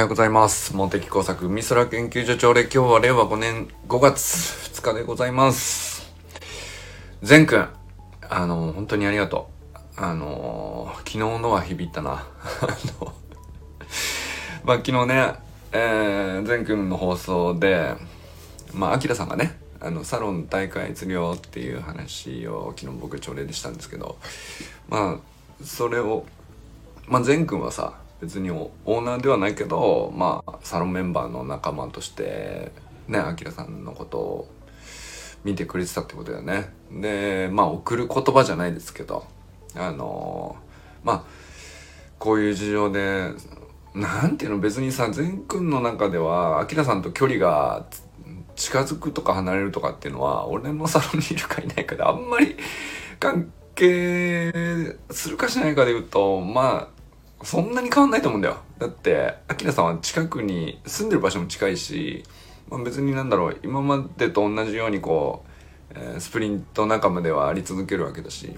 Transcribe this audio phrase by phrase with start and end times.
[0.00, 0.74] ようございます。
[0.74, 6.10] 茂木工作美空研究所長で今日は令和5年5月2日でございます。
[7.22, 7.68] 善くん、
[8.30, 10.00] あの、本当にありがとう。
[10.00, 12.12] あの、昨日のは響いたな。
[12.62, 12.66] あ
[13.02, 13.12] の、
[14.64, 15.34] まあ昨日ね、
[15.72, 17.94] えー、くんの放送で、
[18.72, 24.16] まあ、アキラさんがね、あの、サロン大会釣りよっていう話を昨日僕朝礼でしたんですけど、
[24.88, 26.24] まあ、それを、
[27.06, 32.70] まあ、善くんはさ、別にオーナーではないけど、まあ、サロンメンバーの仲間として、
[33.08, 34.48] ね、アキラさんのことを
[35.42, 36.70] 見てくれてたってことだよね。
[36.92, 39.24] で、まあ、送る言葉じゃないですけど、
[39.74, 40.56] あの
[41.02, 41.24] まあ、
[42.18, 43.30] こういう事情で、
[43.94, 47.86] なんていうの別にさ、善くんの中では、アキラさんと距離が
[48.54, 52.56] 近づくとか離れるとかっていうのは、俺のサロンにいるかいないかであんまり
[53.18, 56.99] 関係するかしないかで言うと、まあ、
[57.42, 58.58] そんなに変わんないと思うんだよ。
[58.78, 62.22] だって、アキラさんは近くに住んでる場所も近いし、
[62.68, 65.50] まあ、別になんだろう、今までと同じようにこう、
[65.94, 68.56] えースプリント仲間ではあり続けるわけだし、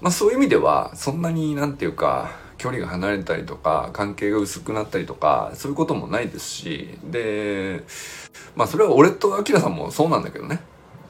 [0.00, 7.84] まあそういう意味では、そんなになんていうか、距離が離れたりとか、関係が薄くなったりとか、そういうこともないですし、で、
[8.56, 10.60] まあそれは俺とアキラさんもそうなんだけどね。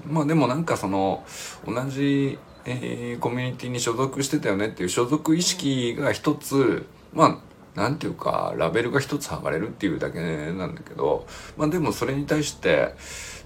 [0.06, 1.24] まあでもなんかその、
[1.66, 7.42] 同じ、えーコミュニティに所属してたよねっていう所属意識が一つ、ま
[7.76, 11.26] あ、なんていうか、ラベルが一つ剥がれるっていうだけなんだけど、
[11.56, 12.94] まあでもそれに対して、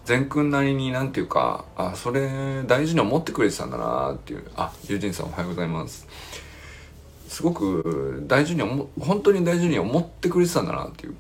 [0.05, 4.45] 善くんなりになんていうか、あ、それ大事に思ってくれてたんだなっていう。
[4.57, 6.07] あ、ユージンさんおはようございます。
[7.29, 11.17] すごく大事に思、本当に大事に思ってくれてたんだなっていう。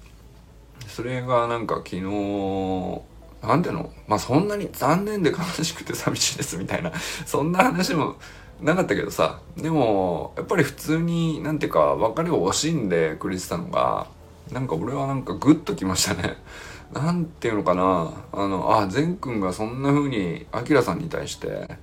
[0.86, 3.02] それがなんか昨日、
[3.42, 3.90] なんていうの？
[4.06, 6.92] まあそんなに残念で悲しくて寂しいですみたいな、
[7.26, 8.16] そんな話も
[8.60, 14.08] なかったけどさ、でも、やっぱり普通に、なんていうか、別れを惜しんでくれてたのが、
[14.52, 16.36] なんか俺はなんかグッときましたね。
[16.92, 18.12] なんていうのかな。
[18.32, 21.78] あの、あ、善くんがそんな風に、アキラさんに対して、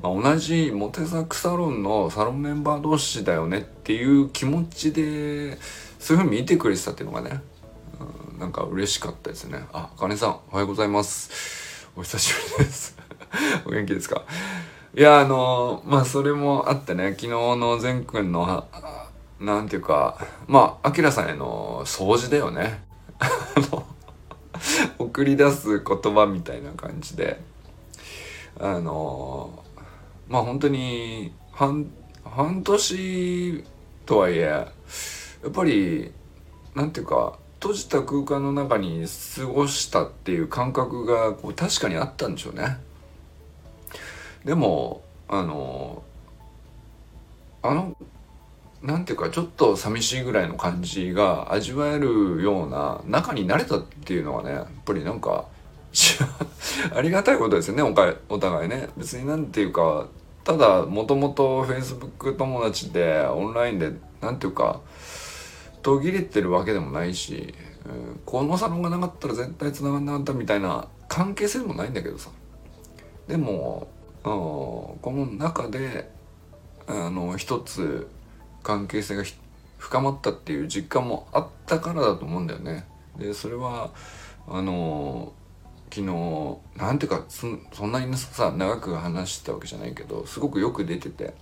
[0.00, 5.58] まあ、同じモテザクサロンのサロンメンバー同士だよねっていう気持ちで、
[5.98, 7.40] そういう風に見てくれてたっていうのがね、
[8.38, 9.64] なんか嬉しかったですね。
[9.72, 11.88] あ、かねさん、おはようございます。
[11.96, 12.96] お久しぶりです。
[13.64, 14.22] お元気ですか？
[14.96, 18.66] いや、あのまあ、それもあってね、昨日の善くんの、
[19.40, 22.82] なんていうか、まあ、アキラさんへの掃除だよね。
[23.18, 23.28] あ
[23.72, 23.84] の
[24.98, 27.40] 送り出す言葉みたいな感じで、
[28.58, 29.62] あの
[30.28, 31.86] まあ本当に半
[32.24, 33.64] 半年
[34.06, 34.72] とはいえや
[35.48, 36.12] っぱり
[36.74, 42.76] なんていうか閉じた空間の中に過ごしたっていう感覚がこう確かにあったんでしょうね。
[44.44, 46.02] でもあの
[47.62, 47.96] あの
[48.82, 55.46] なんていうかちょっと寂しいぐらいの感じが味わえるような仲になれたっていうのはねやっぱりなんか
[56.94, 60.06] ありがたいことですよねおかお互いね別になんていうか
[60.44, 64.80] ただもともと Facebook 友達でオンラインでなんていうか
[65.84, 72.30] 途切れてるわけでもないし、うんこのサロンがなかったら絶対繋がんなかったみたいな関係性もないんだけどさ
[73.28, 73.86] でも、
[74.24, 76.10] うんこの中で
[76.86, 78.08] あの一つ
[78.62, 79.22] 関係性が
[79.76, 82.86] 深まったっていう実感もあったからだと思うんだよね。
[83.18, 83.90] でそれは
[84.48, 85.34] あの
[85.90, 91.34] 昨日なんていうかそそんなにさ長く話してたわけじゃないけどすごくよく出てて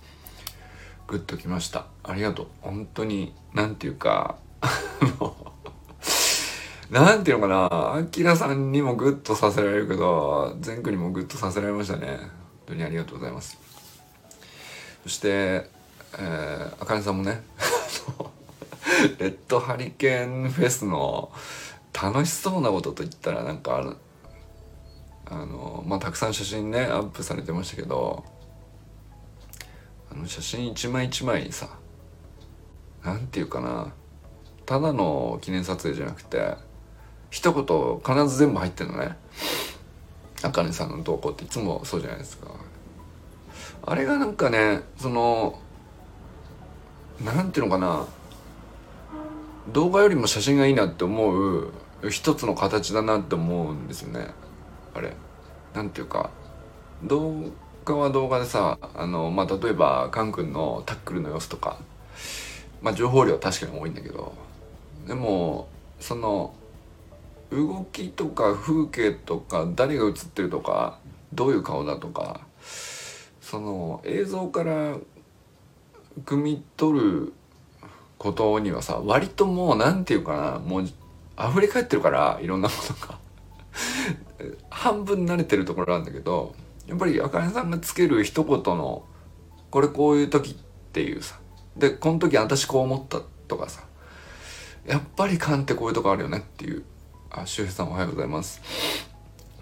[1.07, 1.85] グッときました。
[2.03, 2.47] ありがとう。
[2.61, 4.69] 本当になんていうかあ
[5.19, 5.35] の
[6.89, 7.95] なんていうのかな。
[7.95, 12.07] アキラさんにもグッとさせられるけど善くにもグッとさせられましたね。
[12.07, 12.29] 本
[12.67, 13.57] 当にありがとうございます。
[15.03, 15.69] そして
[16.15, 17.41] えー、あかねさんもね
[19.17, 21.31] レッドハリケーンフェスの
[21.91, 23.95] 楽しそうなことと言ったらなんか
[25.25, 28.23] あのまあたくさん写真ねアップされてましたけど
[30.13, 31.67] あの写真一枚一枚さ
[33.03, 33.93] なんていうかな
[34.65, 36.55] ただの記念撮影じゃなくて
[37.29, 39.17] 一言必ず全部入ってるのね。
[40.43, 42.47] あかねさんの投稿っていつもそうじゃないですか。
[43.85, 45.59] あれがなんかねその
[47.23, 48.05] なんていうのかな
[49.71, 51.73] 動画よりも写真がいいなって思う
[52.09, 54.27] 一つの形だなって思うんですよね。
[54.93, 55.13] あれ
[55.73, 56.29] なんていうか
[57.03, 57.33] 動
[57.83, 61.77] 画は動画でさあのまあ例えばカン君のタックルの様子とか
[62.81, 64.33] まあ情報量は確かに多いんだけど
[65.07, 65.67] でも
[65.99, 66.53] その
[67.51, 70.99] 動きとか風景とか誰が映ってるとか
[71.33, 72.41] どういう顔だとか
[73.41, 74.97] その映像から
[76.25, 77.33] 汲み取る
[78.17, 83.23] ことにはさ割ともう何て言うかなもう溢れ返ってるからいろんなものが。
[84.69, 86.55] 半分慣れてるところなんだけど
[86.87, 89.05] やっぱりあかねさんがつける一言の
[89.71, 90.55] 「これこういう時」っ
[90.91, 91.39] ていうさ
[91.77, 93.83] でこの時私こう思ったとかさ
[94.85, 96.83] やっぱり勘ってこういうとこあるよねっていう
[97.31, 98.61] あ周平さんおはようございます。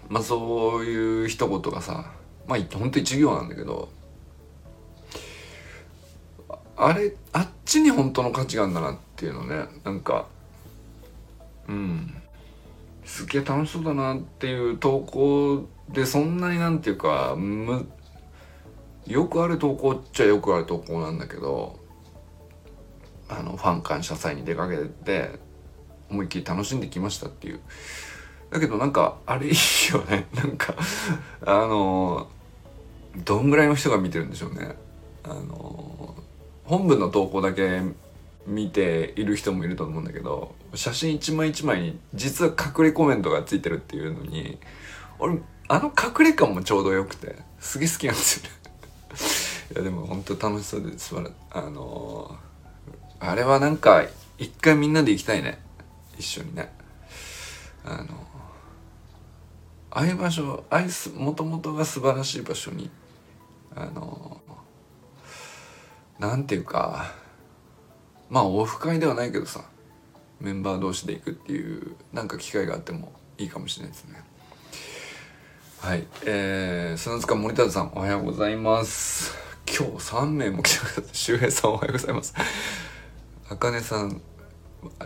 [0.08, 2.12] まあそういう一言がさ
[2.46, 3.88] まあほんと一行なんだけど
[6.76, 10.26] あれあっちに本当の価値があるんだなっていうのねなんか
[11.68, 12.14] うん
[13.04, 17.86] すげえ楽しそうだなっていう投稿でそんなになんていうかむ
[19.06, 21.78] よくある投稿っちゃよくある投稿なんだけど
[23.28, 25.38] あのファン感謝祭に出かけて
[26.10, 27.60] 思いっきり楽しんできましたっていう。
[28.50, 29.54] だけどなんかあれいい
[29.92, 30.26] よね。
[30.36, 30.74] なんか
[31.44, 32.28] あの
[33.24, 34.76] どんぐらいの人が見てるんでしょうね。
[35.24, 36.14] あの
[36.64, 37.80] 本文の投稿だけ
[38.46, 44.58] 見ている人もいると思うんだけど写真一枚一枚に実は隠れコメントがついてるっていうのに
[45.22, 45.38] 俺
[45.68, 48.50] あの隠れ感もちょうどよくてすげえ好きなんですよね。
[49.74, 51.14] いやでも本当楽しそうです
[51.50, 52.36] あの
[53.20, 54.04] あれはなんか
[54.36, 55.58] 一回みんなで行きたいね。
[56.18, 56.72] 一緒にね。
[57.84, 58.26] あの
[59.90, 62.90] ああいう場所ああいうもともとが素晴らしい場所に
[63.74, 64.40] あの
[66.18, 67.12] なんていうか
[68.28, 69.64] まあオフ会ではないけどさ
[70.40, 74.31] メンバー同士で行くっていうなんか機会があってもいいかもしれないですね。
[75.82, 76.06] はい。
[76.24, 79.36] えー、砂塚森田さんおはようございます。
[79.66, 82.32] 今日3名も来てくださって周平さんおはようございます。
[83.48, 84.22] あかねさん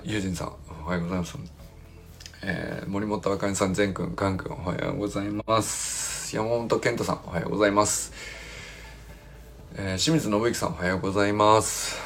[0.05, 0.53] ゆうじんさん
[0.85, 1.39] おはようございます。
[2.43, 6.37] えー、森本あかねさん善くんかんくんおはようございます。
[6.37, 8.13] 山本健太さんおはようございます。
[9.77, 11.97] えー、清水信之さんおはようございます。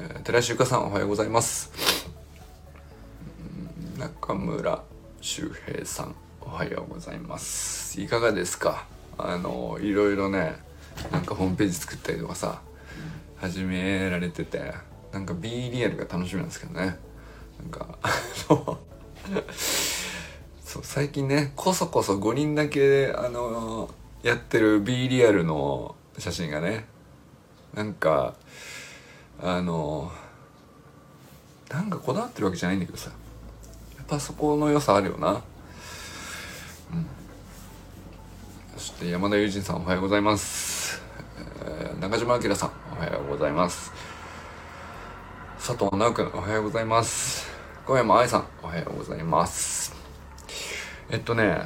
[0.00, 1.70] えー、寺石ゆかさんおはようございます。
[3.98, 4.82] 中村
[5.20, 6.27] 修平さん。
[6.50, 8.00] おはようございます。
[8.00, 8.86] いかがですか？
[9.18, 10.56] あのいろいろね
[11.12, 12.60] なんかホームページ作ったりとかさ
[13.36, 14.72] 始められてて
[15.12, 16.98] なんか B リアルが楽しみなんですけどね。
[17.60, 17.98] なんか
[18.34, 18.78] そ
[20.80, 23.90] う最近ねこそこそ5人だけあの
[24.22, 26.86] やってる B リアルの写真がね
[27.74, 28.34] なんか
[29.40, 30.12] あの
[31.68, 33.10] なんかこだわってるわけじゃないんだけどさ
[33.96, 35.42] やっぱそこの良さあるよな
[36.92, 37.06] うん
[38.78, 41.02] そして山田友人さんおはようございます、
[41.64, 43.92] えー、中島明さんおはようございます。
[45.56, 47.50] 佐藤直君おはようございます。
[47.84, 49.96] 小山愛さんおはようございます。
[51.10, 51.60] えっとね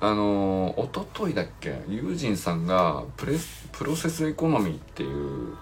[0.00, 3.38] あのー、おとといだっけ友人さんがプレ
[3.70, 5.56] プロセスエコノミーっていう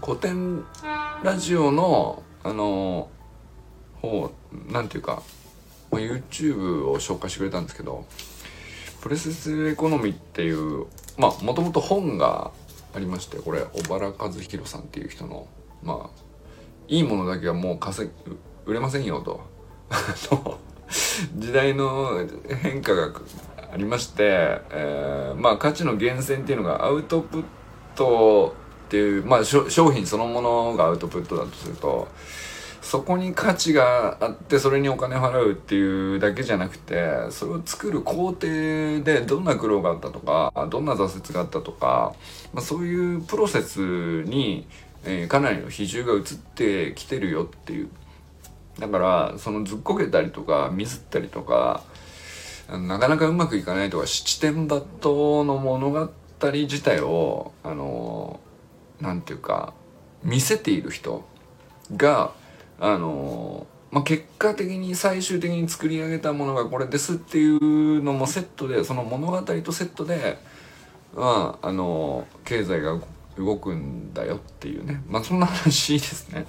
[0.00, 0.64] 古典
[1.24, 3.10] ラジオのあの
[4.00, 4.30] 方
[4.68, 5.24] なんていうか
[5.90, 8.06] YouTube を紹介してくれたんですけど
[9.00, 10.86] プレセスエコノミーっていう
[11.18, 12.50] まあもともと本が
[12.94, 15.46] ありましてこれ小原和弘さんっていう人の
[15.82, 16.20] まあ
[16.88, 18.10] いいものだけはもう稼
[18.66, 19.40] 売れませんよと。
[21.36, 22.26] 時代の
[22.62, 23.12] 変化が
[23.72, 27.44] ありまして、えー、まあ価値の源泉っていうのがアウトプッ
[27.94, 28.54] ト
[28.86, 32.08] っていうまあ商品そのものがアウトプットだとすると
[32.82, 38.40] そこに価値があってそれにお金払うっていうだけじゃなくてそれを作る工程
[39.02, 42.14] でどんな苦労があったとかどんな挫折があったとか、
[42.52, 44.66] まあ、そういうプロセスに、
[45.04, 46.22] えー、かなりの比重が移っ
[46.54, 47.90] てきてるよっていう。
[48.78, 51.82] だからそのずっこけたりとかミスったりとか
[52.70, 56.10] なかなかうまくいかないとか七点抜刀の物語
[56.52, 58.40] 自体をあの
[59.00, 59.74] なんていうか
[60.22, 61.24] 見せている人
[61.94, 62.32] が
[62.80, 70.38] あのまあ、結果的に最終的に作り上げたものがこれですっていうのもセットでその物語とセットで、
[71.14, 73.00] まあ、あの経済が
[73.36, 76.46] 動くんだよっていうねまあそんな話ですね。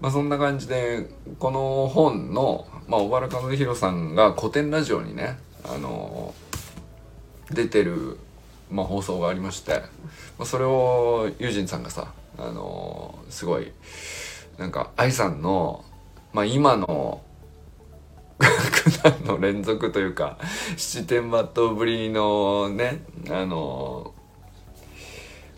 [0.00, 6.34] まあそんな感じでこの本の、まあ、小原和弘さんが古典ラジオにねあの
[7.50, 8.18] 出てる
[8.72, 9.82] まあ、放送がありまして、
[10.38, 13.70] まあ、それをユージンさんがさ、あの、すごい
[14.58, 15.84] なんか愛さんの、
[16.32, 17.22] まあ、今の
[18.38, 20.38] 苦難の連続というか
[20.76, 24.14] 七点抜刀ぶりのねあの、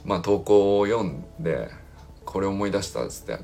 [0.04, 1.70] まあ投稿を読んで
[2.24, 3.38] これ思い出したっつって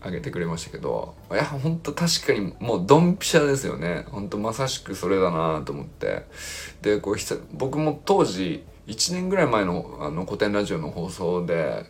[0.00, 4.04] あげてくれましたけどいやほんと確かにもうドンピシャですよね。
[4.10, 6.26] ほんとまさしくそれだなと思って。
[6.82, 7.16] でこう
[7.52, 11.86] 僕も当時1年ぐらい前のあの古典ラジオの放送で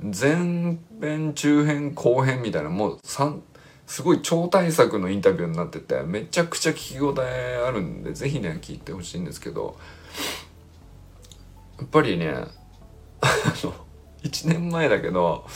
[0.00, 3.40] 前編中編後編みたいなもう3
[3.86, 9.76] すごい超大作のインタビューになっててめちゃくちゃ聞き応えあるんで是非ね聞いてほしいんですけど
[11.78, 12.46] やっぱりねあ
[13.62, 13.74] の
[14.22, 15.46] 1年前だけど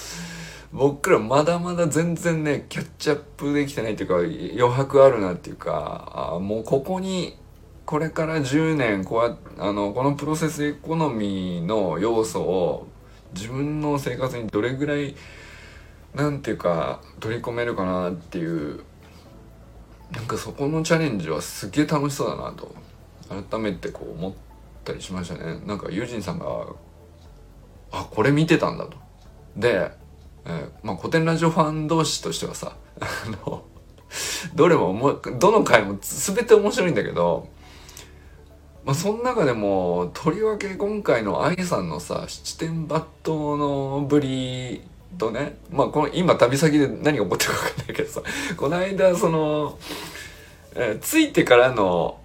[0.72, 7.36] 僕らまだまだ全然ねキャッチアップできてないっていうか余白あるなっていうかあもうここに
[7.86, 12.86] これから10年こうあのこのプロセスエコノミーの要素を
[13.34, 15.14] 自分の生活にどれぐらい
[16.14, 18.80] なんていうか取り込めるかなっていう
[20.12, 22.74] なんかそこのチャレンジはすげえ楽しそうだなと
[23.50, 24.32] 改めてこう思っ
[24.84, 25.60] たりしましたね。
[25.66, 26.46] なんかユージンさんが
[27.92, 28.96] あこれ見てたんだと。
[29.56, 29.90] で、
[30.46, 33.06] えー、まあ古典ラジオファン同士としてはさ あ
[33.46, 33.64] の
[34.54, 37.48] どれももどの回も全て面白いんだけど
[38.88, 44.80] まあ、その中でもとりわけ今回の愛さんのさ七点抜刀のぶり
[45.18, 48.22] とねまあこの今旅先で何が起こってるか分かんないけどさ
[48.56, 49.78] この間その、
[50.74, 52.18] えー、ついてからの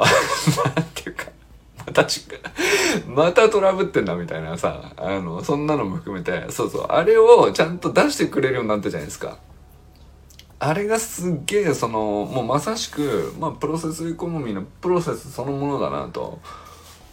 [0.74, 1.26] なんていうか
[1.86, 2.08] また
[3.08, 9.38] またトラブってんだみたいなさあのそんなのも含めてそうそうあれをちゃんと出してくれるようになったじゃないですか。
[10.66, 16.40] あれがすっげえそのもうまさしく、まあ、プロセスエコノミーのプロセスそのものだなと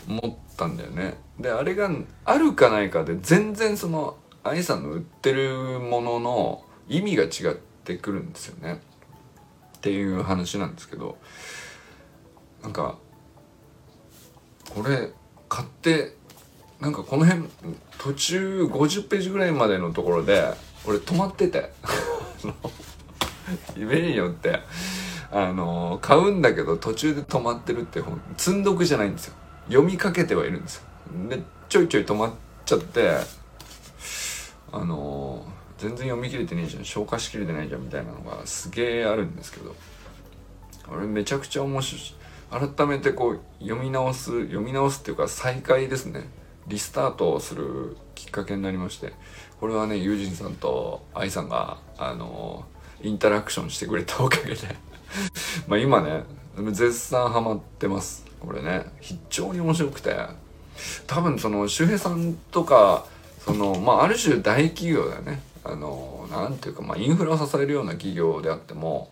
[0.09, 1.19] 思ったんだよね。
[1.40, 1.90] であれが
[2.25, 8.80] あるかないかで全然その愛さんの売ってるものの意味が違ってくるんですよね。
[9.78, 11.19] っていう話なんですけど
[12.62, 12.99] なんか
[14.73, 15.11] これ
[15.49, 16.14] 買って
[16.78, 17.49] なんかこの辺
[17.99, 20.54] 途中50ページぐらいまでのところで
[20.87, 21.73] 俺止まってて
[23.76, 24.61] メインって。
[25.33, 29.35] あの買うんだけど途中で止まってるって本積んどくじゃないんですよ。
[29.69, 30.83] 読みかけてはいるんですよ。
[31.28, 32.33] でちょいちょい止まっ
[32.66, 33.16] ちゃって
[34.73, 35.47] あの
[35.78, 36.85] 全然読み切れてねえじゃん。
[36.85, 39.76] 消化しきれてないじゃんみたいなのがすげえあるんですけど。
[40.92, 46.28] あれめちゃくちゃ面白い改めてこう読み直す読み直すっていうか再開ですね。
[46.66, 49.12] リスタートをするきっかけになりまして。
[49.61, 52.64] これはねユージンさんと愛さんがあの
[53.02, 54.76] インタラクションしてくれたおかげで。
[55.66, 56.25] まあ今ね
[56.73, 58.87] 絶賛ハマってますこれね。
[59.00, 60.16] 非常に面白くて。
[61.07, 63.04] 多分その周平さんとか
[63.45, 65.42] そのまあある種大企業だよね。
[65.62, 69.11] あのなんていうかまあインフラを支えるような企業であっても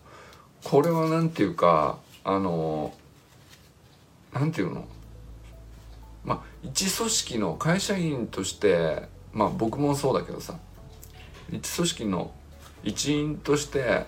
[0.65, 2.95] これはなんていうかあの
[4.33, 4.87] なんていうの？
[6.25, 9.03] まあ一組織の会社員として
[9.33, 10.55] まあ僕もそうだけどさ
[11.51, 12.31] 一組織の
[12.89, 14.07] 一員として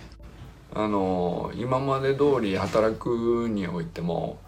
[0.72, 4.38] あの今まで通り働くにおいても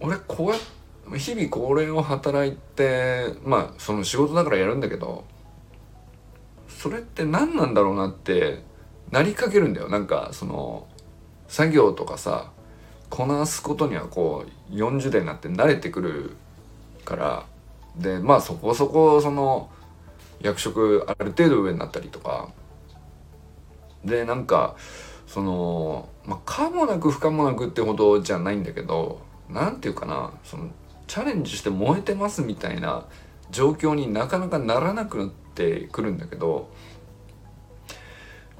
[0.00, 5.24] 俺こうやって日々これを働いてまあその仕事だからやるんだけど
[6.68, 8.62] それって何なんだろうなって
[9.10, 9.88] なりかけるんだよ。
[9.88, 10.86] なんかその
[11.48, 12.52] 作業とかさ
[13.08, 16.36] こなすことにはこう40代になって慣れてくる
[17.04, 17.46] から。
[17.96, 19.70] でまあそこそこその
[20.40, 22.48] 役職ある程度上になったりとか。
[24.04, 24.76] でなんか
[25.26, 30.70] そのまあ可もなく不可もなくってほどじゃないんだけど何て言うかなその
[31.06, 33.06] チャレンジして燃えてますみたいな
[33.50, 36.70] 状況になかなかならなくなってくるんだけど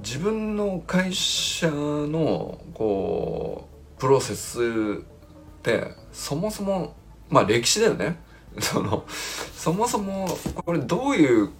[0.00, 6.94] 自分の会社のこうプロセスってそもそも
[7.28, 8.18] まあ歴史だよね。
[8.60, 11.50] そのそもそもこれどういう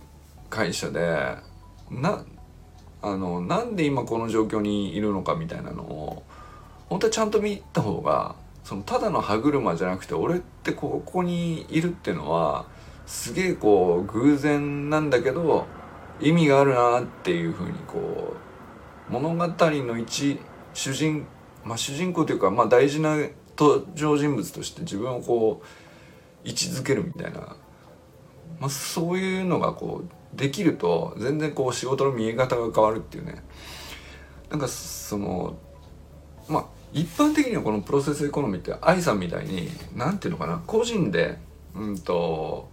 [0.50, 1.36] 会社で
[1.90, 2.24] な
[3.00, 6.22] あのなんで今この状況にいるのかみたいなのを
[6.88, 12.66] 本当はちゃんと見た方がそのただの歯車じゃなくて俺ってここにいるっていうのは
[13.06, 15.66] すげえこう偶然なんだけど
[16.20, 18.34] 意味があるなっていうふうにこ
[19.08, 20.38] う物語の一
[20.74, 21.26] 主人
[21.64, 23.16] まあ主人公というかまあ大事な
[23.56, 27.56] 登場人物として自分をこう位置づけるみたいな、
[28.60, 33.42] まあ、そういうのがこうできると全然こう仕事の見え方が変わるっていうね。
[34.50, 35.58] なんかその
[36.48, 41.38] まあ一般的にはこのプロセスエコノミーって愛さんみたいに何ていうのかな個人で
[41.74, 42.70] うんと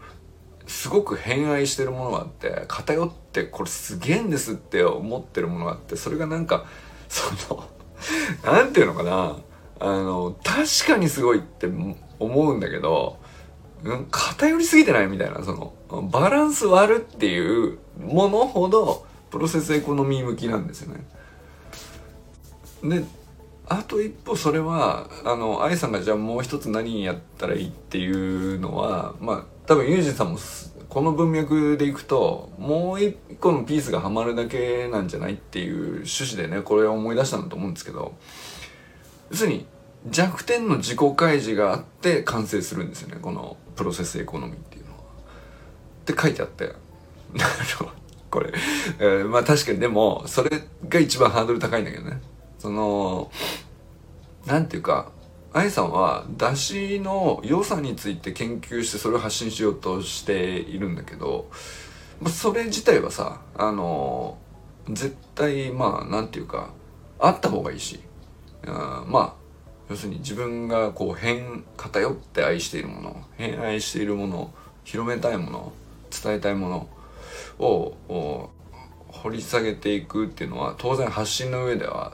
[0.67, 6.65] すごく偏愛してるものがあって偏ってこれすげえんですって思ってるものがあってそれがなんか
[7.09, 7.63] その
[8.43, 9.37] 何ていうのかな
[9.79, 11.67] あの確かにすごいって
[12.19, 13.19] 思うんだけど
[14.11, 15.07] 偏りすぎてない？
[15.07, 15.43] みたいな。
[15.43, 15.73] その
[16.11, 21.05] バランス割るっていうものほどプロセスエコノミー向きなんですよね。
[22.83, 23.03] で
[23.67, 30.37] あと一歩それはあの愛さんがじゃあもう一つ何やったらいいっていうのはまあ多分ユージさんも
[30.87, 38.13] この文脈でいくともう一個のピースがはまるだけなんじゃないっていう趣旨でねこれを思い出したんだと思うんですけど
[39.31, 39.65] 要するに
[40.07, 43.17] 弱点の自己開示があって完成するんですよね。
[43.21, 44.97] このプロセスエコノミーっていうのは。
[44.99, 45.03] っ
[46.05, 46.73] て書いてあって。
[48.29, 48.53] これ、
[48.99, 49.79] えー、まあ確かに。
[49.79, 50.49] でもそれ
[50.87, 52.21] が一番ハードル高いんだけどね。
[52.59, 53.31] その
[54.45, 55.11] なんていうか
[55.53, 61.49] 愛さんは出汁の良さについて研究してそれを発信しようとしているんだけど、
[62.21, 64.37] まあ、それ自体はさあの
[64.89, 66.71] 絶対まあなんていうか
[67.19, 67.99] あった方がいいし。
[68.67, 69.33] あまあ
[69.89, 75.73] 要するに自分がこう変偏って愛しているもの偏愛しているもの広めたいもの
[76.09, 76.89] 伝えたいもの
[77.59, 78.49] を
[79.09, 82.13] 掘り下げていくっていうのは当然発信の上では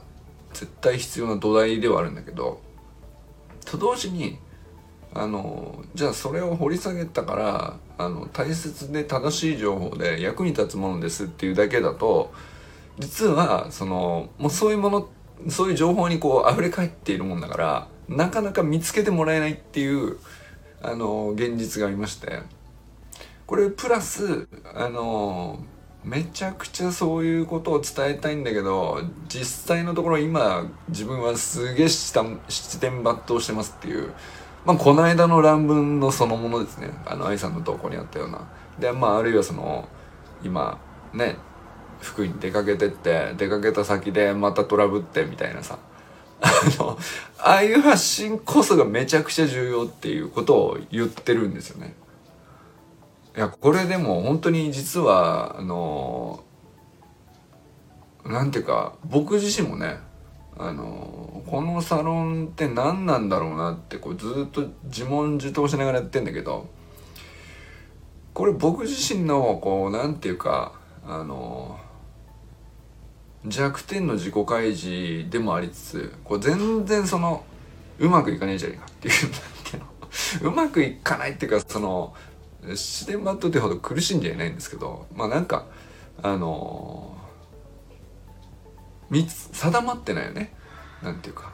[0.54, 2.62] 絶対必要な土台ではあるんだけど
[3.66, 4.38] と同時に
[5.14, 12.34] あのじゃあそれを掘り下げたからあの大切で正しい情報で役に立つものですっていうだけだと
[13.00, 20.18] 実はそのもうそういうものってそういう情報にこう溢れ返っているもんだからなかなか見つけてもらえないっていう
[20.82, 22.62] あの現実がありまして。
[23.52, 25.60] これプラスあの
[26.06, 32.24] めちゃくちゃそういうことを伝えたいんだけど実際のところ今自分はすげえ七
[32.80, 34.14] 点抜刀してますっていう。
[34.66, 36.92] まあこの間の乱文のそのものですね。
[37.06, 38.48] あの愛さんの投稿にあったような。
[38.80, 39.90] でまああるいはその
[40.42, 40.80] 今
[41.14, 41.36] ね
[42.02, 45.78] 福井に出かけてって出かけた先でまたトラブってみたいなさ
[46.42, 46.98] あの
[47.38, 51.96] ああいう発信こそがめちゃくちゃ重要っていうことを言ってるんですよね。
[53.38, 56.44] いやこれでも本当に実はあの
[58.26, 60.00] なんていうか僕自身もね
[60.58, 66.68] あのこのサロンって何なんだろうなってこうずっと自問自答しながらやってんだけど
[68.34, 70.74] これ僕自身のこうなんていうか
[71.06, 71.80] あの
[73.46, 77.44] 弱点の自己開示でもありつつこう全然その
[78.00, 79.78] うまくいかねえじゃねえかっていうんだけ
[80.44, 82.14] どうまくいかないっていうかその
[82.76, 85.66] 視点バットってほど苦しんじゃいないんですけどまあなんか
[86.22, 90.54] あのー、定まってないよね。
[91.02, 91.52] なんていうか。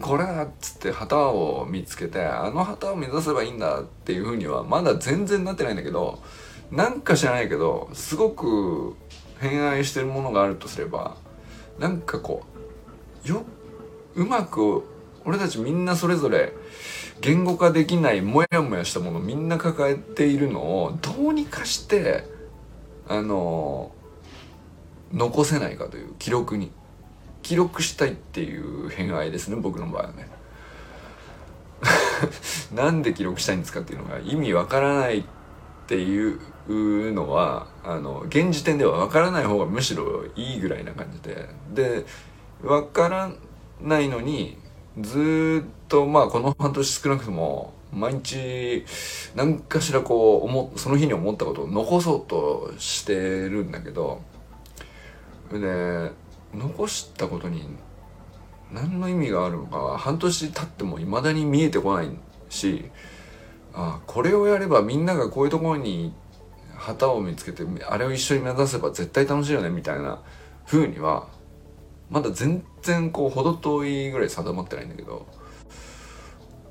[0.00, 6.20] これだっつって旗を見つけてあの旗を目指せばいいんだっていうふうにはまだ全然なってないんだけど
[6.72, 8.96] なんか知らないけどすごく
[9.40, 11.16] 偏愛してるものがあるとすれば
[11.78, 12.44] なんかこ
[13.24, 13.44] うよ
[14.14, 14.84] うまく
[15.24, 16.52] 俺たちみんなそれぞれ
[17.20, 22.24] 言語化できないモヤモヤしたものみんな抱えているのをどうにかして
[23.08, 23.92] あの
[25.12, 26.70] 残せないかという記録に
[27.42, 30.28] 記録したいっていう偏愛ですね僕の場合はね。
[32.74, 35.24] なんで記録したいんですかっていうのが意味わからないっ
[35.86, 36.40] ていう
[37.12, 41.48] のはあの現時点ではわからない方がむしろいいぐらいな感じで。
[41.72, 42.06] で
[42.62, 43.30] わから
[43.80, 44.56] ないのに
[44.98, 48.84] ずっとまあこの半年少なくとも毎日
[49.34, 54.22] 何かしらこう思その日に思ったことを残そうとしてるんだけど
[55.52, 56.10] で
[56.54, 57.68] 残したことに
[58.72, 62.08] 何の意味があるのかは半年経っても未だに見えてこない
[62.48, 62.90] し
[63.74, 66.23] あこれをやればみんながこういうところに行って
[66.84, 70.20] 旗を見つけてあれを一緒に目指せば絶対楽しいよねみたいな
[70.66, 71.28] 風には
[72.10, 75.26] まだ全然こう程遠いぐらい定まってないんだけど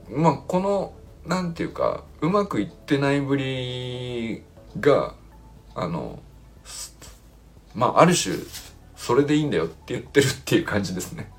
[0.10, 0.94] まあこの
[1.26, 4.44] なんていうかうまくいってないぶり
[4.80, 5.16] が
[5.74, 6.20] あの
[7.74, 8.36] まあある種
[8.96, 11.30] それでいいんだよって言ってるっていう感じですね。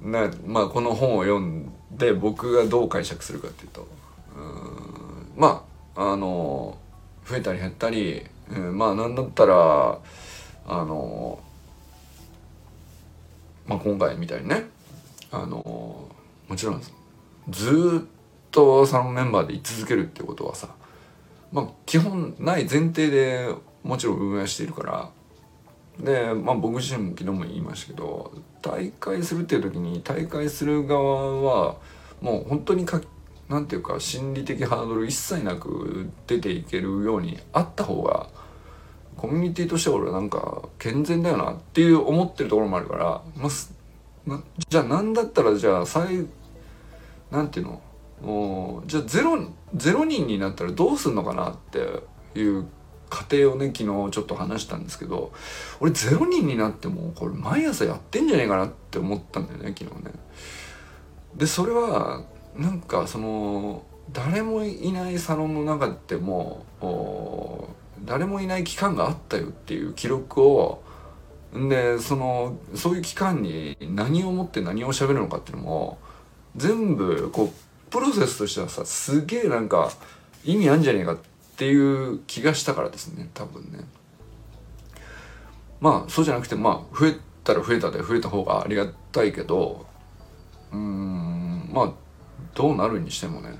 [0.00, 3.88] なまあこの本を読んで僕がどう解釈するかっていうと
[4.36, 5.64] うんま
[5.96, 6.78] ああの
[7.26, 9.98] 増えたり減ったり、うん、まあなんだったら
[10.66, 11.38] あの
[13.66, 14.64] まあ、今回みたいにね
[15.30, 16.08] あの
[16.48, 16.82] もちろん
[17.48, 18.08] ずっ
[18.50, 20.68] とそのメンバーで居続けるってことはさ
[21.52, 23.48] まあ基本ない前提で
[23.82, 25.10] もちろん運営しているから
[25.98, 28.32] でまあ僕自身も昨日も言いましたけど
[28.62, 31.76] 大会するっていう時に大会する側は
[32.20, 33.00] もう本当にか
[33.48, 38.28] なんていうか心理的ハードル一切なく出ていけるようにあった方が
[39.16, 43.48] コミュニティとして俺はなんか健全だよなっていう思ってるところもあるから、ま
[44.36, 46.26] あ、じゃあ何だったらじゃあ最
[47.30, 47.82] なんていうの？
[48.22, 49.38] おじゃあゼロ
[49.74, 52.00] ゼロ人になったらどうすんのかなって
[52.38, 52.66] いう
[53.10, 55.32] 過程をね昨日ちょっと話したんですけど
[55.78, 60.12] 俺ゼロ人になってもこれ毎朝やってんじゃねえかなって思ったんだよね昨日ね。
[61.36, 62.24] でそれは
[62.56, 66.64] なんかその誰もいないサロンの中でも
[68.04, 70.82] 誰もいない期間があったよっていう記録を
[71.52, 75.98] でそのそういう期間に何をもって何を喋るのかっていうのも
[76.56, 79.90] 全部こうプロセスとしてはさすげえなんか
[80.44, 81.18] 意味あんじゃねえかっ
[81.56, 83.84] ていう気がしたからですね多分ね。
[85.80, 89.86] まあそうじゃなくてまあ増えたら増えたで増えた方がありがたいけど
[90.72, 92.03] うーんまあ
[92.54, 93.58] どうなるにしてもね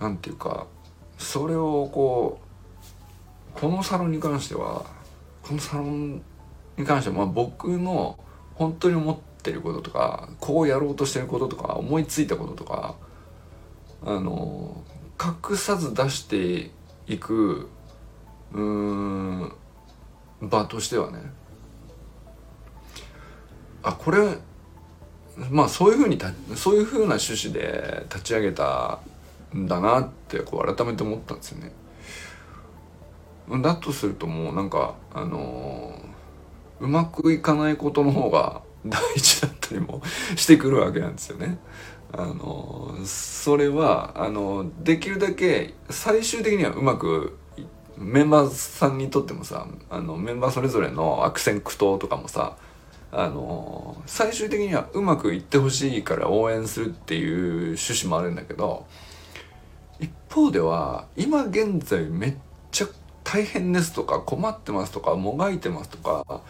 [0.00, 0.66] なんていうか
[1.18, 2.40] それをこ
[3.54, 4.84] うこのサロンに関しては
[5.42, 6.22] このサロン
[6.76, 8.18] に関してはまあ僕の
[8.54, 12.96] 本当に思ってることとかこうやろうとしてることとか思いついたこととか
[14.04, 14.82] あの
[15.18, 16.70] 隠さず出して
[17.06, 17.68] いく
[18.52, 19.52] うーん
[20.42, 21.18] 場としてはね
[23.82, 24.36] あこれ
[25.50, 26.18] まあそういうふうに
[26.54, 29.00] そういうふうな趣旨で立ち上げた
[29.54, 31.72] んだなってこう改めて思ったんですよね。
[33.62, 40.02] だとするともうなんかあのー、うまくいかないことの方が 大事だったりも
[40.36, 41.58] してくるわけなんですよね。
[42.12, 47.36] あのー、それはあのー、できるだけ最終的にはうまく
[47.98, 52.56] メンバーさんにとってもさあのメンバーそれぞれの悪戦苦闘とかもさ
[53.12, 58.86] あの最終的にはうまくいってほしいから応援するっていう趣旨もあるんだけど
[60.00, 62.34] 一方では今現在めっ
[62.70, 62.88] ちゃ
[63.24, 66.42] 大変ですとか困ってますとかもがいてますとか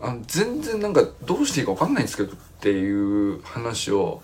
[0.00, 4.22] あ全然なんかどうしていいか分かんないんですけどっていう話を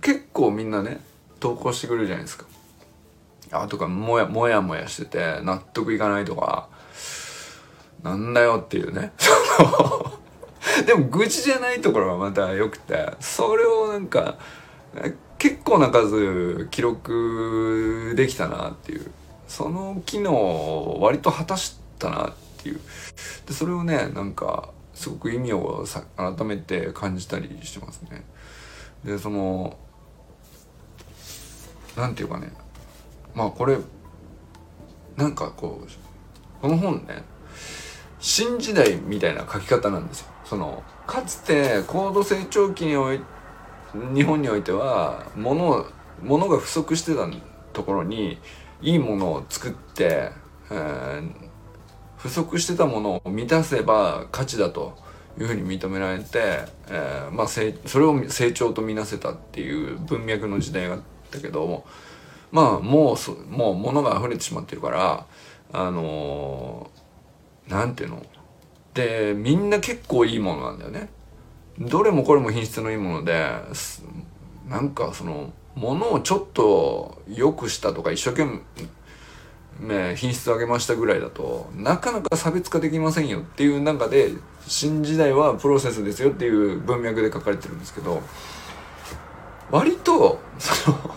[0.00, 1.00] 結構みんなね
[1.40, 2.46] 投稿してくれるじゃないですか。
[3.52, 6.68] あとかもやもやもやしてて納得いかないとか
[8.02, 9.12] なんだよっていうね
[10.86, 14.38] でも愚痴じゃないところがまた良くてそれをなんか
[15.38, 19.10] 結構な数記録できたなっていう。
[19.46, 22.80] その機能を割と果たしたなっていう。
[23.46, 28.24] でそれをねなんかすごく意味をさ改めて感じたりしてますね。
[29.04, 29.76] でその
[31.96, 32.52] 何て言うかね。
[33.34, 33.78] まあこれ
[35.16, 35.88] なんかこう
[36.60, 37.22] この本ね
[38.24, 40.28] 新時代みたいな書き方なんですよ。
[40.46, 43.20] そのかつて高度成長期におい
[44.14, 45.84] 日本においては物
[46.22, 47.28] 物が不足してた
[47.74, 48.38] ところに
[48.80, 50.30] いいものを作って、
[50.70, 51.32] えー、
[52.16, 54.96] 不足してたものを満たせば価値だと
[55.38, 61.84] いうふうに認められて、えー、まあ、それを成長とみなせたっていう文脈の時代があったけども
[62.50, 65.26] まあもうもう物が溢れてしまってるから
[65.74, 66.93] あのー、
[67.94, 68.26] ていうの？
[68.94, 71.08] でみんな結構いいものなんだよね。
[71.78, 73.50] どれもこれも品質のいいもので
[74.68, 78.60] なんかそのものをちょっと良くしたとか一生懸
[79.80, 84.30] 命品質上げましたぐらいだとなかなか差別化できませんよっていう中で
[84.68, 88.22] 新時代はプロセスですよっていう文脈で書かれてるんですけど
[89.72, 91.14] 割とその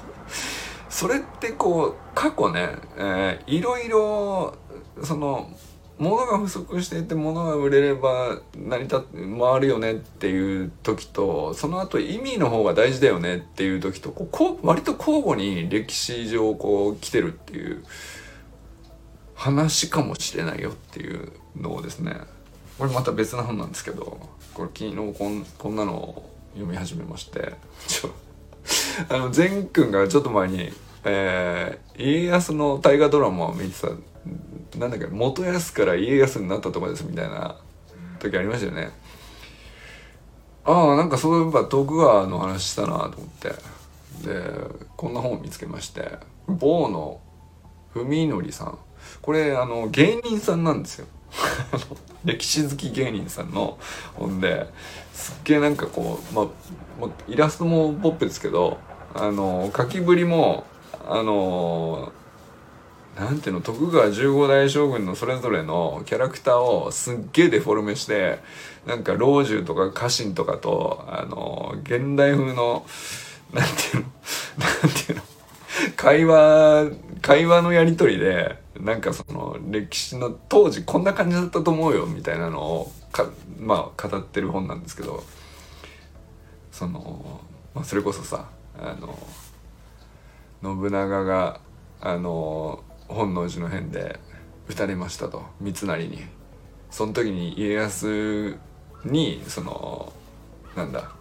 [0.89, 4.57] それってこう過去ね、えー、いろいろ
[5.03, 5.51] その
[5.99, 17.83] 物が不足していて物が売れれば成り立って回るよねっていう時とその後意味の方が大事だよねっていう時とこう割と交互に歴史上こう来てるっていう
[19.33, 22.15] 話かもしれないよっていうのをですね。
[22.77, 24.19] これまた別な本なんですけど
[24.53, 27.53] これ昨日こんこんなのを読み始めまして。
[27.87, 28.11] ちょ
[29.09, 30.71] あの善くんがちょっと前に
[31.09, 33.87] えー、家康の大河ドラマを見てた
[34.77, 37.57] なんだっけ元康から家康になったとこですみたいな
[38.19, 38.91] 時ありましたよね。
[40.65, 43.53] ああなんかそういえば徳川の話したなと思って。
[44.23, 44.41] で
[44.95, 46.17] こんな本を見つけまして。
[46.47, 47.21] 坊野
[47.93, 48.77] 文則さん。
[49.21, 51.07] これあの芸人さんなんですよ。
[52.25, 53.77] 歴史好き芸人さんの
[54.15, 54.67] 本で。
[55.17, 58.77] すっげえなんかこう、まあ、イラストもポップですけど
[59.15, 60.63] あの書きぶりも
[61.09, 62.11] あの
[63.19, 68.37] なんていうの徳川十五代将軍のそれぞれのキャラクターをすっげえデフォルメして
[68.85, 72.85] なんか老中とか家臣とかとあの現代風の
[73.51, 74.11] なんていうの
[74.59, 75.23] なんていうの
[75.95, 83.27] 会話会話のやり取りでなんかその歴史の当時こんな感じだったと思うよみたいなのをか
[83.57, 85.23] まあ語ってる本なんですけど
[86.71, 87.41] その、
[87.73, 89.17] まあ、それこそさあの
[90.61, 91.59] 信長が
[91.99, 94.19] あの本能寺の変で
[94.67, 96.25] 撃たれましたと三成に。
[96.89, 98.57] その時に家康
[99.03, 100.13] にその
[100.75, 101.11] なんだ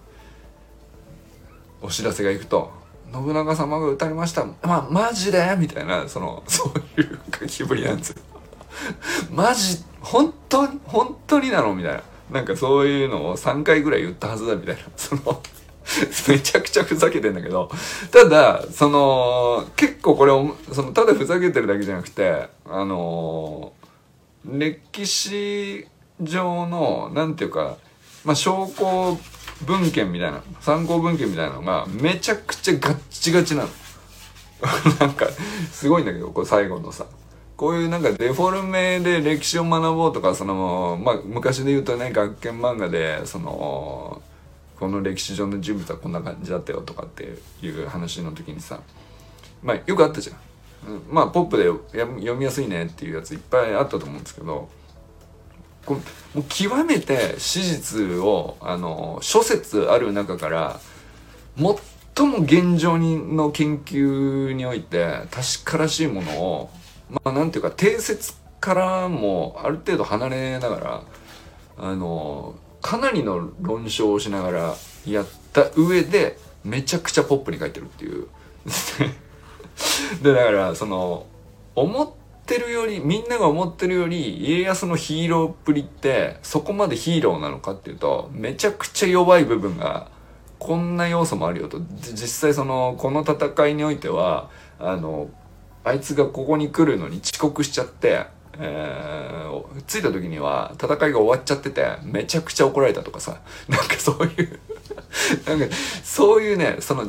[1.82, 2.70] お知らせが行くと
[3.12, 4.44] 信長様が撃たれました。
[4.44, 5.56] まあマジで？
[5.58, 8.22] みたいなそのそういう書きぶりなんですよ。
[9.30, 11.74] マジ本当に本当になの？
[11.74, 12.02] みたいな。
[12.30, 14.82] なんかそういうのを3回ぐらい言ったはずだみたいな。
[14.96, 15.40] その
[16.28, 17.70] めちゃくちゃふざけてんだけど。
[18.10, 20.32] ただその結構これ
[20.74, 23.72] そのただふざけてるだけじゃなくてあの
[24.44, 25.86] 歴史
[26.20, 27.76] 上のなんていうか
[28.24, 29.18] まあ証拠
[29.64, 33.68] 文献みたいな参考文献みたいなのがめちゃくちゃガッチガチなの。
[35.00, 35.28] なんか
[35.70, 37.06] すごいんだけどこれ最後のさ。
[37.56, 44.20] こういうなんかデフォルメで歴史を学ぼうとかそのまあ昔で言うとね学研漫画でその
[44.78, 48.80] この歴史上の人物はこんな感じだったよとかっていう話の時にさ
[49.62, 50.36] まあよくあったじゃん。
[51.10, 54.68] まあポップで読みやすいねっていうやついっぱいあったと思うんですけど
[55.88, 55.96] も
[56.36, 60.80] う極めて史実をあの諸説ある中から
[61.56, 66.70] 最も現状にの研究において確からしいものを
[67.10, 71.02] まあなんていうか定説からもある程度離れながら
[71.78, 72.54] あの
[72.86, 74.74] かなりの論証をしながら
[75.08, 78.28] やった上でめちゃくちゃポップに書いてるっていう。
[80.22, 81.26] でだからその
[81.74, 82.08] 思っ
[82.46, 90.08] てるよりみんなが思ってるより家康のヒーローっぷりってそこまでヒーローなのかっていうとめちゃくちゃ弱い部分が
[90.60, 91.80] こんな要素もあるよと。
[91.98, 95.28] 実際そのこの戦いにおいてはあの
[95.82, 98.26] あいつがここに来るのに遅刻しちゃって、
[98.58, 104.58] えー、着いた時には戦いが終わっちゃっててめちゃくちゃ怒られたとかさ なんかそういう
[105.46, 107.06] なんかそういうねその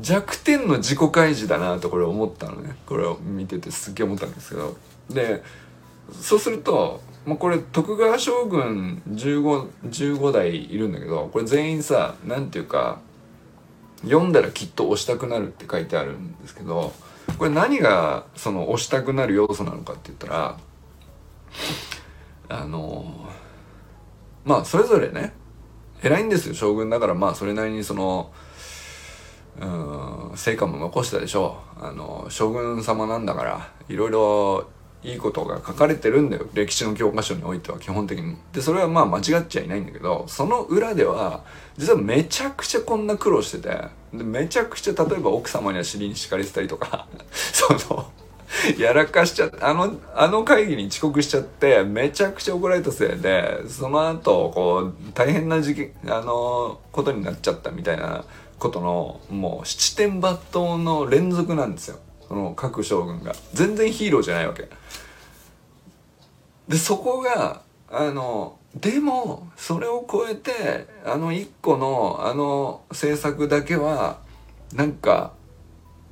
[0.00, 2.76] 弱点の自己開示だなとこれ思ったのね。
[2.86, 4.76] これを見ててすっげえ思ったんですけど。
[5.10, 5.42] で
[6.20, 13.00] そうするともうこれ徳川将軍 15, 15代いるんだけどこれ全員さ何ていうか
[14.02, 16.94] 読んだらきっと押したくなるって書いてあるんですけど
[17.36, 20.58] これ何がその押したくなる要素なのかって言ったら
[22.48, 23.28] あの
[24.44, 25.34] まあそれぞれね
[26.02, 27.14] 偉いんですよ将軍だから。
[27.14, 28.32] まあそれなりにその
[29.60, 31.84] うん成果も残したでしょう。
[31.84, 34.68] あの将軍様なんだからいろいろ
[35.02, 36.46] いいことが書かれてるんだよ。
[36.54, 38.36] 歴史の教科書においては基本的に。
[38.52, 41.44] でそれはまあ間違っちゃいないんだけどその裏では
[41.76, 43.68] 実はめちゃくちゃこんな苦労してて
[44.12, 48.10] でめちゃくちゃ例えば奥様には尻に敷かれてたりとか その
[48.78, 58.24] やらかしちゃってあのあの会議に遅刻しちゃってめちゃくちゃ怒られたせいでその後こう大変な時期あのことになっちゃったみたいな
[58.58, 61.98] ことのもう七点抜刀の連続なんですよ。
[62.28, 63.34] その各将軍が。
[63.54, 64.68] 全然ヒーローじゃないわけ。
[66.68, 74.18] でそこがあのでもそれを超えてあの一個のあの政策だけは
[74.74, 75.32] なんか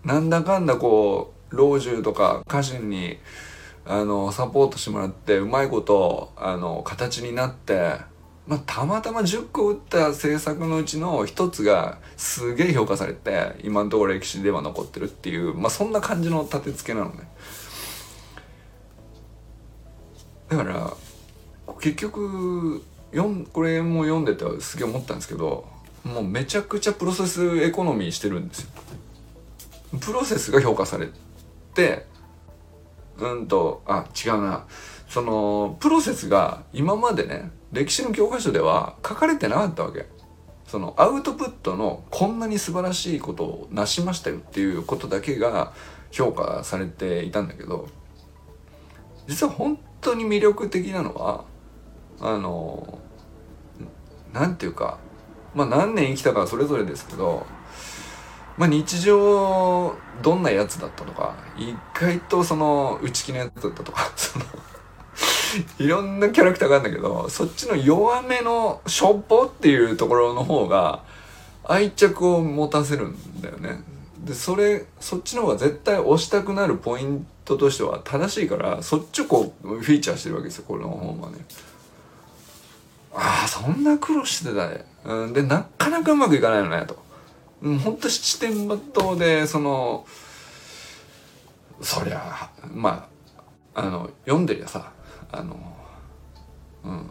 [0.04, 3.18] なんだかんだこう老中とか家臣に
[3.84, 7.96] あのサポートしてもらってうまいことあの形になって
[8.46, 17.28] まあ、たまたま10個打った政策のうちの一つがすげえ評価されて今のところ歴史では残ってるっていう、まあ、そんな感じの立て付けなのね。
[20.48, 20.94] だから
[21.80, 22.84] 結局
[23.52, 25.66] これも読んでてすげえ思ったんですけど
[26.04, 28.70] もうめちゃくちゃプロセスエコノミーしてるんですよ。
[30.00, 31.08] プロセスが評価され
[31.74, 32.06] て
[33.18, 34.66] うんとあ違うな。
[35.08, 40.06] そのプロセスが今までね歴史の教科書では書かれてなかったわけ。
[40.66, 45.72] そのアウトプットのこんなに素晴らしいことを成しましたよっていうことだけが
[46.10, 47.88] 評価されていたんだけど
[49.28, 51.44] 実は本当に魅力的なのは
[52.20, 52.98] あの
[54.32, 54.98] 何て言うか
[55.54, 57.46] まあ何年生きたかそれぞれですけど
[58.56, 64.44] まあ日常どんなやつだったとか意外とその内気なやつだったとかその
[65.78, 71.02] いろんなキャラクターがあるんだけどそっちの弱めのしょっぽっていうところの方が
[71.64, 73.82] 愛着を持たせるんだよね。
[74.24, 81.38] でそれそっちの方が絶対押したくなるポイントとしては正しいからそっちをこうフィーチャーしてるわけですよこの本はね。
[83.14, 86.98] ああそんな苦労してたね、うん、でなかなかうまくいかないのねと、
[87.62, 90.06] うん、ほんと七点抜刀でその
[91.80, 93.08] そりゃま
[93.74, 94.92] ああの読んでりゃさ
[95.38, 95.56] あの
[96.84, 97.10] うん。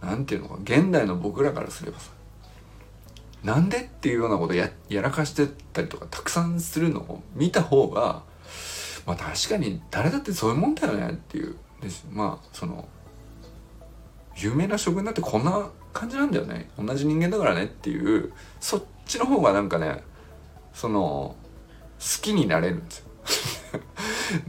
[0.00, 2.10] なんていうのか現代の僕らからすればさ
[3.42, 8.22] なんでっていうようなことややらかしてたりとかたくさんするのを見た方が
[9.06, 11.56] まあ確かに誰だってそういうもんだよねっていう。
[11.84, 12.06] です。
[12.10, 12.88] まあその
[14.36, 16.70] 有名な将軍だってこんな感じなんだよね。
[16.78, 20.02] 同じ人間だからねっていうそっちの方がなんかね
[20.72, 21.36] その
[22.00, 23.04] 好きになれるんですよ。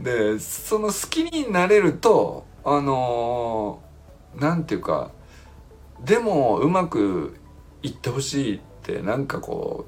[0.00, 3.80] でその好きになれるとあの
[4.34, 5.12] 何て言うか
[6.04, 7.36] でもうまく
[7.84, 9.86] いってほしいってなんかこ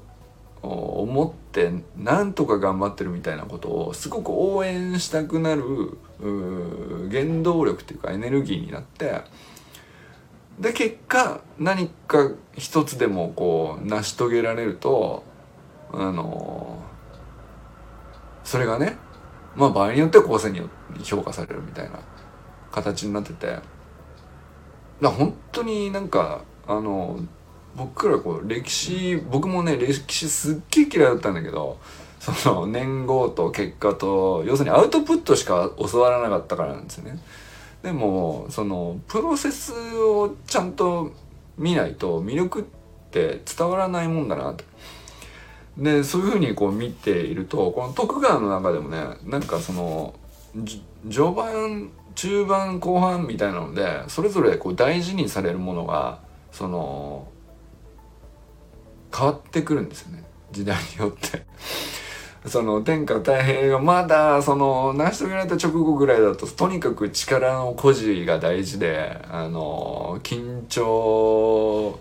[0.63, 5.97] う思ってなんとか頑張ってるみたいなことをすごく応援したくなる
[7.11, 9.23] 原動力っていうかエネルギーになって
[10.57, 15.25] で結果何か一つでもこう成し遂げられると
[15.91, 16.81] あの
[18.45, 18.97] それがね
[19.57, 20.61] まあ場合によっては後世に
[21.03, 21.99] 評価されるみたいな
[22.71, 23.59] 形になってて
[25.01, 27.19] だ本当になんかあの
[27.75, 31.79] 僕らこう歴史僕もね歴史すっげえ嫌いだったんだけど
[32.19, 37.19] その年号と結果と要するにアウトプットしか教わらなかったからなんですよね。
[37.81, 41.11] でもそのプロセスをちゃんと
[41.57, 42.63] 見ないと魅力っ
[43.09, 44.65] て伝わらないもんだなと。
[45.77, 50.13] でそういうふうにこう見ているとこの徳川の中でもねなんかその
[51.09, 56.19] 序盤中盤後半みたいなのでそれぞれこう大事にされるものが
[56.51, 57.29] その
[59.15, 60.25] 変わってくるんですよね。
[60.51, 61.45] 時代によって。
[62.45, 71.99] その天下太平がまだその成し遂げられた直後ぐらいだととにかく力の誇示が大事であの緊張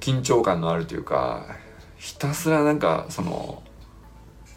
[0.00, 1.46] 緊張感のあるというか
[1.96, 3.62] ひたすらなんかその、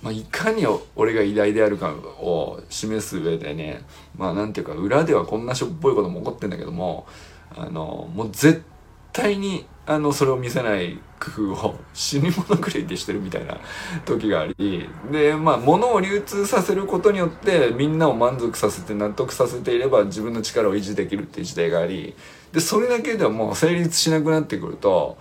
[0.01, 3.81] まあ、いかに俺が偉大であるかを示す上でね
[4.15, 7.07] まあなんていうか裏ではこんなしょっぽいことも起こってんだけども
[7.55, 8.63] あのもう絶
[9.12, 13.57] 対にあのそれを見せない工夫を死に物狂いでしてるみたいな
[14.05, 22.13] 時がありでまあ物を流通させることによってみんなを満足させて納得させていれば自分の力を維持できるっていう時代があり
[22.51, 25.17] でそれだけではもう成立しなくなってくると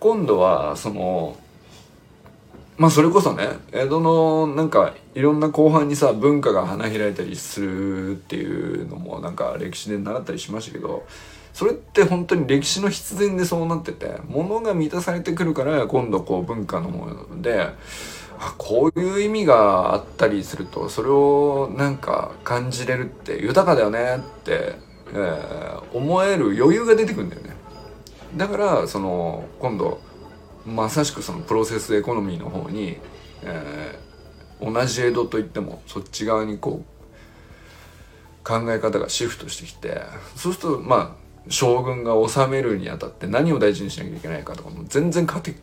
[0.00, 1.36] 今度はその
[2.78, 11.06] まあそれこそね江戸のなんかいろんな後半にさ文化が花開いたりするっていうのもなんか歴史で習ったりしましたけど
[11.54, 17.70] それって本当に歴史の必然でそうなってて物が満たされてくるから今度こう文化のもので
[18.38, 24.74] あこういう意味があったりするとそれをなんか感じれるって豊かだよねって、
[25.12, 27.56] えー、思える余裕が出てくるんだよね。
[28.36, 30.00] だからその今度
[30.66, 32.98] まさしくそのプロセスエコノミーの方に、
[33.42, 36.96] えー、同じ江戸といってもそっち側にこう
[38.44, 40.02] 考え方がシフトしてきて
[40.34, 45.54] そうするとまあ将軍が治めるにあたって何を大事にしなきゃいけないかとかも全然変わって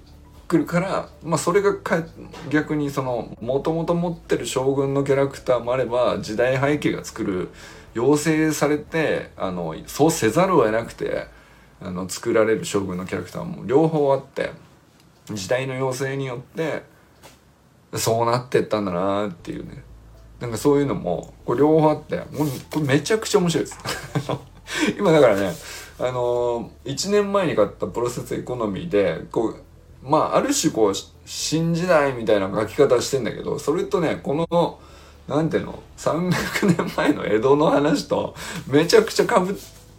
[0.48, 2.04] くるから、まあ、それがか
[2.50, 7.50] 逆にそのもともと持ってる将軍のキャラクターもあれば時代背景が作る
[7.94, 11.28] 要請されてあのそうせざるを得なくて
[11.82, 14.52] あの作られる将軍のキャラクターも両方あって
[15.31, 16.83] 時代の要請によって
[17.95, 19.83] そうなってったんだなっていうね。
[20.39, 22.27] なんかそういうのもこれ両方あってもう
[22.69, 23.79] これめちゃくちゃ面白いです。
[24.99, 25.55] 今だからね
[25.99, 29.55] あのー、1年前に買ったプロセスエコノミーでこう
[30.03, 30.93] まあある種こう
[31.25, 34.79] 新時代みたいな書き方してんだけどそれとねこの
[35.27, 38.36] なんていうの300年前の江戸の話と
[38.67, 39.55] めちゃくちゃかぶっ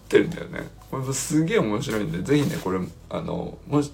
[0.08, 0.68] てるんだよね。
[0.90, 3.90] これすげえ面白いんでぜひねこれあのもし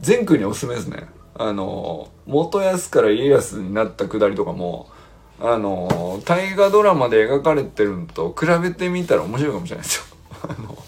[0.00, 1.06] 全空におすすめですね。
[1.36, 4.88] あの元康から家康になったくだりとかも
[5.40, 10.04] あの大河ドラマで描かれてるのと比べてみたら面白いかもしれないですよ。
[10.48, 10.78] あの、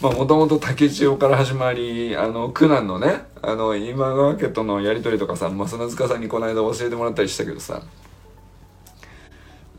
[0.00, 7.82] まあもともと竹千代から始まり、あの、苦難のね、あの、今川家とのやりとりとかさ、まあ、砂塚さんにこの間教えてもらったりしたけどさ、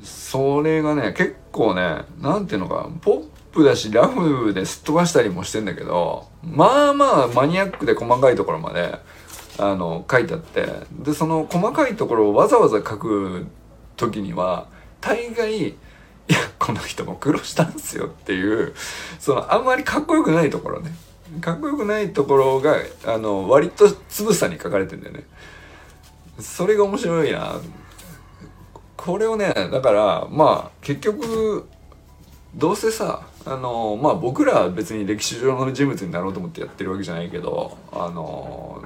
[0.02, 3.24] それがね、結構ね、なんていうのか、ポッ
[3.58, 4.82] プだし、ラフです。
[4.82, 9.00] っ飛ばしたりもしてんだけど、まあまあマニアックで細かいところまで、
[9.58, 13.48] あの、書いてあって、で、その細かいところをわざわざ書く
[13.96, 14.68] 時には、
[15.02, 18.74] 大概、いやこの人も苦労したんすよっていう
[19.18, 20.92] そのあんまりかっこよくないところね。
[21.40, 25.24] かっこよくないところがあの割とつぶさに書かれてんだよね。
[26.40, 27.62] それが面白いな。
[28.98, 31.70] これをねだからまあ結局
[32.56, 38.84] どうせさあのまあ僕らは別に歴史上の人物になろうと思ってやってるわけじゃないけどあの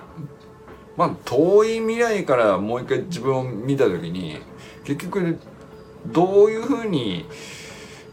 [0.98, 4.40] まあ遠い未来からもう一回自分を見た時に
[4.84, 5.40] 結局
[6.08, 7.26] どういうふうに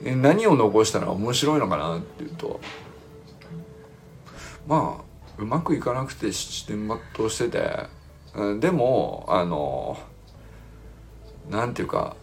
[0.03, 2.61] 何を残したら面白いのかなっていうと
[4.66, 7.86] まあうまくいかなくて七点抜刀してて
[8.61, 9.99] でもあの
[11.51, 12.16] なんていうか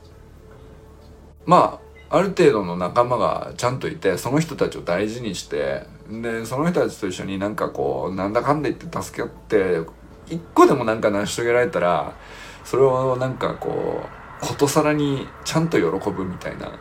[1.45, 9.79] まあある程度の仲間がちゃんといてその人たちを大事にしてでその人たちと一緒になんかこうなんだかんだ言って助け合って
[10.27, 12.15] 一個でもなんか成し遂げられたら
[12.63, 14.03] それをなんかこ
[14.41, 16.79] うことさらにちゃんと喜ぶみたいな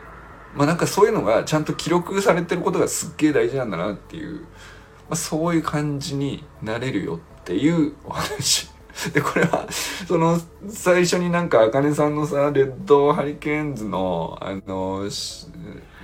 [0.54, 4.46] まあなんかそういうのがちゃんと記録されてることがすっげえ大事なんだなっていう、ま
[5.10, 8.73] あ、そういう感じになれるよっていうお話。
[9.12, 9.66] で、これは、
[10.06, 15.14] その、最初になんか、あかねさんのさ、レッドハリケーンズの、あの、ね、フ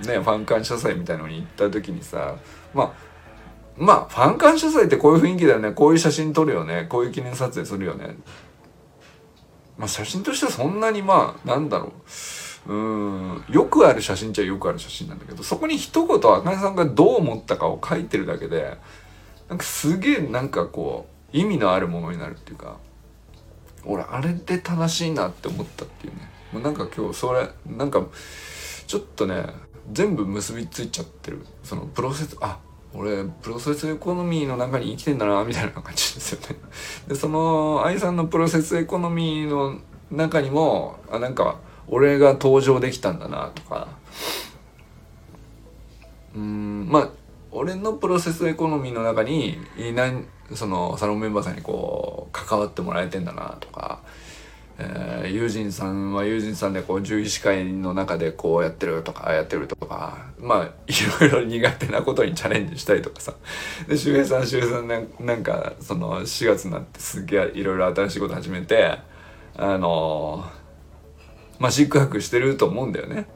[0.06, 2.36] ァン感謝祭みたいのに行った時にさ、
[2.74, 2.92] まあ、
[3.76, 5.72] まあ、ファン感謝祭ってこういう雰囲気だよね。
[5.72, 6.86] こういう写真撮るよね。
[6.88, 8.16] こういう記念撮影するよね。
[9.78, 11.92] まあ、写真としてはそんなにまあ、なんだろう。
[12.66, 18.76] うん、よくある写真っちゃよくある写真なんだけど、そこに一言あかねさんがどう思ったかを書いてるだけで、
[19.48, 22.78] なんかすげえなんかこう、意味のあるものになるっていうか、
[23.84, 26.30] 俺、あれで正しいなって思ったっていうね。
[26.52, 28.04] もうなんか今日、それ、なんか、
[28.86, 29.46] ちょっとね、
[29.92, 31.44] 全部結びついちゃってる。
[31.62, 32.58] そのプロセス、あ、
[32.92, 36.56] 俺プロセスエコノミーの中に生きてんだなみたいな感じですよね。
[37.08, 39.78] でその愛さんのプロセスエコノミーの
[40.10, 43.88] 中にもあなんか俺が登場できたんだなとか
[46.34, 47.08] うんまあ
[47.52, 49.58] 俺のプロセスエコノミーの中に
[50.54, 54.02] そのサロンメンバーさんにこう関わってもらえてんだなとか
[54.82, 63.34] えー、友人さんは友人さんでこう獣医師会の中でこうやってるとかやってるとかまあいろいろ苦手なことにチャレンジしたりとかさ
[63.86, 68.98] で周平さん周平さんななんかその4月になってすげえいろいろ新しいこと始めて
[69.54, 70.46] あの、
[71.58, 73.26] まあシックハクしてると思うんだよね。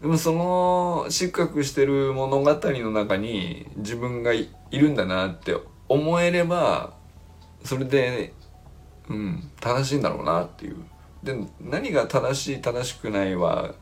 [0.00, 5.56] でもそのシックハクしてる物語の中に自分がいるんだなって
[5.88, 6.94] 思えれば
[7.64, 8.32] それで
[9.08, 10.76] うん、正しいんだろうなっていう。
[11.22, 13.74] で何が正しい正しくないは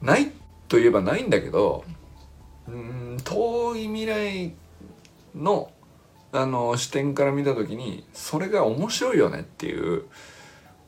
[0.00, 0.30] ない
[0.68, 1.84] といえばないんだけど
[2.66, 4.54] うん遠い未来
[5.34, 5.70] の
[6.32, 10.04] あの視点から見た時にそれが面白いよねっていう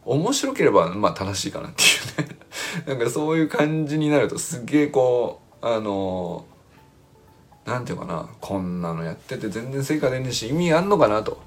[0.04, 1.82] 面白ければまあ正しいかなって
[2.22, 2.36] いうね。
[2.86, 6.44] なんかそういう感じになるとすげえこうあの
[7.64, 11.38] なんていうかなこんなのやってて全然成果出ねえし意味あんのかなと。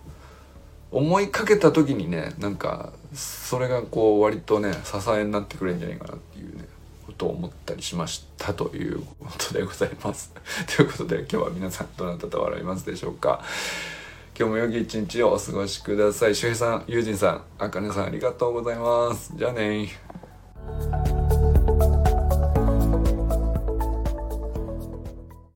[0.89, 6.65] 思いかけた時にねなんかそれがこう割とね支えになってくれるんじゃないかなっていうね
[7.05, 10.33] ことを思ったりしましたということでございます。
[10.75, 13.41] ということで今日は皆さんどなたと笑いますでしょうか。
[14.39, 16.35] 今日も良き一日をお過ごしください。
[16.35, 19.33] 周平さん、友人さん、あかねさんありがとうございます。
[19.35, 19.89] じゃあね